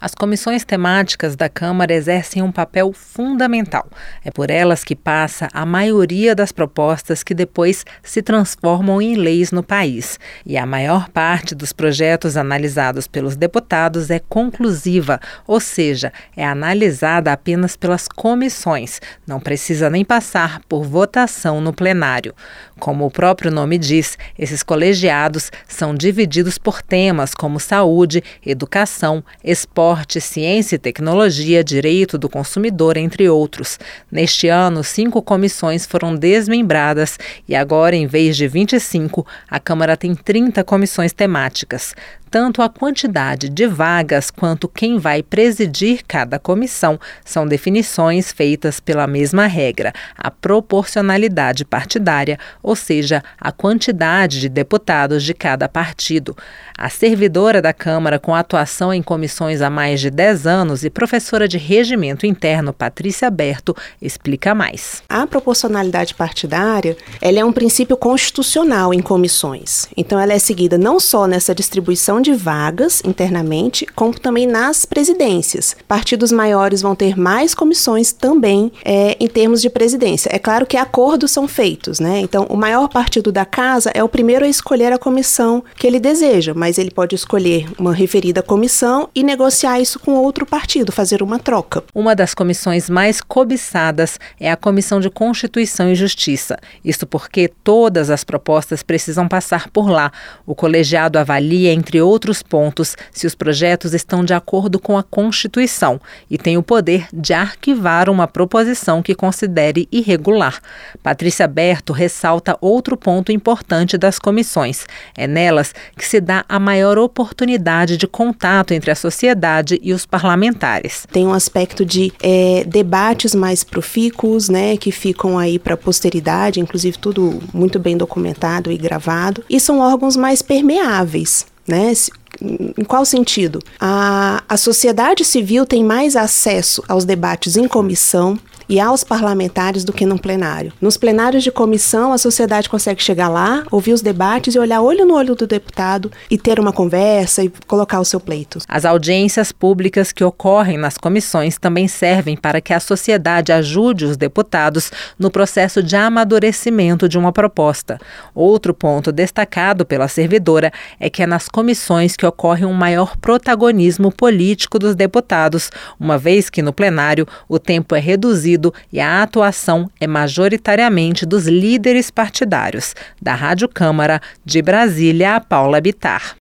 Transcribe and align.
As 0.00 0.14
comissões 0.14 0.64
temáticas 0.64 1.34
da 1.34 1.48
Câmara 1.48 1.92
exercem 1.92 2.40
um 2.40 2.52
papel 2.52 2.92
fundamental. 2.92 3.88
É 4.24 4.30
por 4.30 4.48
elas 4.48 4.84
que 4.84 4.94
passa 4.94 5.48
a 5.52 5.66
maioria 5.66 6.36
das 6.36 6.52
propostas 6.52 7.24
que 7.24 7.34
depois 7.34 7.84
se 8.00 8.22
transformam 8.22 9.02
em 9.02 9.16
leis 9.16 9.50
no 9.50 9.60
país. 9.60 10.16
E 10.46 10.56
a 10.56 10.64
maior 10.64 11.08
parte 11.08 11.52
dos 11.52 11.72
projetos 11.72 12.36
analisados 12.36 13.08
pelos 13.08 13.34
deputados 13.34 14.08
é 14.08 14.20
conclusiva, 14.20 15.18
ou 15.44 15.58
seja, 15.58 16.12
é 16.36 16.46
analisada 16.46 17.32
apenas 17.32 17.76
pelas 17.76 18.06
comissões, 18.06 19.00
não 19.26 19.40
precisa 19.40 19.90
nem 19.90 20.04
passar 20.04 20.60
por 20.68 20.84
votação 20.84 21.60
no 21.60 21.72
plenário. 21.72 22.34
Como 22.78 23.04
o 23.04 23.10
próprio 23.10 23.50
nome 23.50 23.76
diz, 23.76 24.16
esses 24.38 24.62
colegiados 24.62 25.50
são 25.66 25.92
divididos 25.92 26.56
por 26.56 26.82
temas 26.82 27.34
como 27.34 27.58
saúde, 27.58 28.22
educação, 28.46 29.24
esporte 29.42 29.87
esporte, 29.88 30.20
ciência 30.20 30.76
e 30.76 30.78
tecnologia, 30.78 31.64
direito 31.64 32.18
do 32.18 32.28
consumidor, 32.28 32.98
entre 32.98 33.26
outros. 33.28 33.78
Neste 34.12 34.46
ano, 34.46 34.84
cinco 34.84 35.22
comissões 35.22 35.86
foram 35.86 36.14
desmembradas 36.14 37.18
e 37.48 37.54
agora, 37.54 37.96
em 37.96 38.06
vez 38.06 38.36
de 38.36 38.46
25, 38.46 39.26
a 39.48 39.58
Câmara 39.58 39.96
tem 39.96 40.14
30 40.14 40.62
comissões 40.62 41.12
temáticas. 41.12 41.94
Tanto 42.30 42.62
a 42.62 42.68
quantidade 42.68 43.48
de 43.48 43.66
vagas 43.66 44.30
quanto 44.30 44.68
quem 44.68 44.98
vai 44.98 45.22
presidir 45.22 46.02
cada 46.06 46.38
comissão 46.38 46.98
são 47.24 47.46
definições 47.46 48.32
feitas 48.32 48.80
pela 48.80 49.06
mesma 49.06 49.46
regra, 49.46 49.92
a 50.16 50.30
proporcionalidade 50.30 51.64
partidária, 51.64 52.38
ou 52.62 52.76
seja, 52.76 53.22
a 53.40 53.50
quantidade 53.50 54.40
de 54.40 54.48
deputados 54.48 55.22
de 55.22 55.34
cada 55.34 55.68
partido. 55.68 56.36
A 56.76 56.88
servidora 56.88 57.60
da 57.60 57.72
Câmara, 57.72 58.18
com 58.18 58.34
atuação 58.34 58.92
em 58.92 59.02
comissões 59.02 59.62
há 59.62 59.70
mais 59.70 60.00
de 60.00 60.10
10 60.10 60.46
anos 60.46 60.84
e 60.84 60.90
professora 60.90 61.48
de 61.48 61.58
regimento 61.58 62.26
interno, 62.26 62.72
Patrícia 62.72 63.30
Berto, 63.30 63.74
explica 64.00 64.54
mais. 64.54 65.02
A 65.08 65.26
proporcionalidade 65.26 66.14
partidária 66.14 66.96
ela 67.20 67.40
é 67.40 67.44
um 67.44 67.52
princípio 67.52 67.96
constitucional 67.96 68.94
em 68.94 69.00
comissões. 69.00 69.88
Então, 69.96 70.20
ela 70.20 70.32
é 70.32 70.38
seguida 70.38 70.78
não 70.78 71.00
só 71.00 71.26
nessa 71.26 71.54
distribuição 71.54 72.17
de 72.20 72.32
vagas 72.32 73.02
internamente, 73.04 73.86
como 73.94 74.18
também 74.18 74.46
nas 74.46 74.84
presidências. 74.84 75.76
Partidos 75.86 76.32
maiores 76.32 76.82
vão 76.82 76.94
ter 76.94 77.16
mais 77.16 77.54
comissões 77.54 78.12
também 78.12 78.72
é, 78.84 79.16
em 79.20 79.28
termos 79.28 79.60
de 79.60 79.70
presidência. 79.70 80.30
É 80.32 80.38
claro 80.38 80.66
que 80.66 80.76
acordos 80.76 81.30
são 81.30 81.46
feitos, 81.46 82.00
né? 82.00 82.20
Então, 82.20 82.46
o 82.48 82.56
maior 82.56 82.88
partido 82.88 83.30
da 83.30 83.44
casa 83.44 83.90
é 83.94 84.02
o 84.02 84.08
primeiro 84.08 84.44
a 84.44 84.48
escolher 84.48 84.92
a 84.92 84.98
comissão 84.98 85.62
que 85.76 85.86
ele 85.86 86.00
deseja, 86.00 86.54
mas 86.54 86.78
ele 86.78 86.90
pode 86.90 87.14
escolher 87.14 87.66
uma 87.78 87.92
referida 87.92 88.42
comissão 88.42 89.08
e 89.14 89.22
negociar 89.22 89.80
isso 89.80 89.98
com 89.98 90.14
outro 90.14 90.46
partido, 90.46 90.92
fazer 90.92 91.22
uma 91.22 91.38
troca. 91.38 91.82
Uma 91.94 92.14
das 92.14 92.34
comissões 92.34 92.88
mais 92.88 93.20
cobiçadas 93.20 94.18
é 94.40 94.50
a 94.50 94.56
Comissão 94.56 95.00
de 95.00 95.10
Constituição 95.10 95.90
e 95.90 95.94
Justiça. 95.94 96.56
Isso 96.84 97.06
porque 97.06 97.48
todas 97.62 98.10
as 98.10 98.24
propostas 98.24 98.82
precisam 98.82 99.28
passar 99.28 99.68
por 99.70 99.88
lá. 99.88 100.12
O 100.46 100.54
colegiado 100.54 101.18
avalia, 101.18 101.72
entre 101.72 102.00
outros 102.08 102.42
pontos 102.42 102.96
se 103.12 103.26
os 103.26 103.34
projetos 103.34 103.94
estão 103.94 104.24
de 104.24 104.32
acordo 104.32 104.78
com 104.78 104.96
a 104.96 105.02
Constituição 105.02 106.00
e 106.30 106.38
tem 106.38 106.56
o 106.56 106.62
poder 106.62 107.06
de 107.12 107.32
arquivar 107.32 108.08
uma 108.08 108.26
proposição 108.26 109.02
que 109.02 109.14
considere 109.14 109.86
irregular. 109.92 110.60
Patrícia 111.02 111.46
Berto 111.46 111.92
ressalta 111.92 112.56
outro 112.60 112.96
ponto 112.96 113.30
importante 113.30 113.98
das 113.98 114.18
comissões. 114.18 114.86
É 115.16 115.26
nelas 115.26 115.74
que 115.96 116.04
se 116.04 116.20
dá 116.20 116.44
a 116.48 116.58
maior 116.58 116.98
oportunidade 116.98 117.96
de 117.96 118.06
contato 118.06 118.72
entre 118.72 118.90
a 118.90 118.94
sociedade 118.94 119.78
e 119.82 119.92
os 119.92 120.06
parlamentares. 120.06 121.06
Tem 121.12 121.26
um 121.26 121.32
aspecto 121.32 121.84
de 121.84 122.12
é, 122.22 122.64
debates 122.66 123.34
mais 123.34 123.62
profícuos, 123.62 124.48
né, 124.48 124.76
que 124.76 124.90
ficam 124.90 125.38
aí 125.38 125.58
para 125.58 125.74
a 125.74 125.76
posteridade, 125.76 126.60
inclusive 126.60 126.98
tudo 126.98 127.40
muito 127.52 127.78
bem 127.78 127.96
documentado 127.96 128.70
e 128.70 128.76
gravado, 128.76 129.44
e 129.48 129.60
são 129.60 129.80
órgãos 129.80 130.16
mais 130.16 130.42
permeáveis. 130.42 131.46
Né? 131.68 131.92
Em 132.40 132.84
qual 132.84 133.04
sentido? 133.04 133.60
A, 133.80 134.42
a 134.48 134.56
sociedade 134.56 135.24
civil 135.24 135.66
tem 135.66 135.82
mais 135.82 136.14
acesso 136.16 136.82
aos 136.88 137.04
debates 137.04 137.56
em 137.56 137.66
comissão, 137.66 138.38
e 138.68 138.78
aos 138.78 139.02
parlamentares 139.02 139.82
do 139.82 139.92
que 139.92 140.04
num 140.04 140.18
plenário. 140.18 140.72
Nos 140.80 140.96
plenários 140.96 141.42
de 141.42 141.50
comissão, 141.50 142.12
a 142.12 142.18
sociedade 142.18 142.68
consegue 142.68 143.02
chegar 143.02 143.28
lá, 143.28 143.64
ouvir 143.70 143.94
os 143.94 144.02
debates 144.02 144.54
e 144.54 144.58
olhar 144.58 144.82
olho 144.82 145.06
no 145.06 145.14
olho 145.14 145.34
do 145.34 145.46
deputado 145.46 146.12
e 146.30 146.36
ter 146.36 146.60
uma 146.60 146.72
conversa 146.72 147.42
e 147.42 147.50
colocar 147.66 147.98
o 147.98 148.04
seu 148.04 148.20
pleito. 148.20 148.58
As 148.68 148.84
audiências 148.84 149.50
públicas 149.50 150.12
que 150.12 150.22
ocorrem 150.22 150.76
nas 150.76 150.98
comissões 150.98 151.56
também 151.56 151.88
servem 151.88 152.36
para 152.36 152.60
que 152.60 152.74
a 152.74 152.80
sociedade 152.80 153.52
ajude 153.52 154.04
os 154.04 154.16
deputados 154.16 154.90
no 155.18 155.30
processo 155.30 155.82
de 155.82 155.96
amadurecimento 155.96 157.08
de 157.08 157.16
uma 157.16 157.32
proposta. 157.32 157.98
Outro 158.34 158.74
ponto 158.74 159.10
destacado 159.10 159.86
pela 159.86 160.08
servidora 160.08 160.70
é 161.00 161.08
que 161.08 161.22
é 161.22 161.26
nas 161.26 161.48
comissões 161.48 162.16
que 162.16 162.26
ocorre 162.28 162.64
um 162.64 162.72
maior 162.72 163.16
protagonismo 163.16 164.12
político 164.12 164.78
dos 164.78 164.94
deputados, 164.94 165.70
uma 165.98 166.16
vez 166.16 166.48
que 166.48 166.62
no 166.62 166.72
plenário 166.72 167.26
o 167.48 167.58
tempo 167.58 167.94
é 167.94 167.98
reduzido 167.98 168.72
e 168.92 169.00
a 169.00 169.22
atuação 169.22 169.90
é 170.00 170.06
majoritariamente 170.06 171.26
dos 171.26 171.46
líderes 171.46 172.10
partidários. 172.10 172.94
Da 173.20 173.34
Rádio 173.34 173.68
Câmara, 173.68 174.20
de 174.44 174.62
Brasília, 174.62 175.36
a 175.36 175.40
Paula 175.40 175.80
Bitar. 175.80 176.36